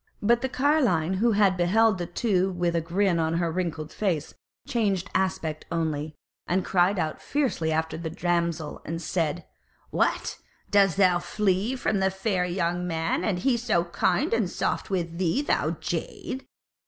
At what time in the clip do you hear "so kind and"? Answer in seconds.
13.57-14.49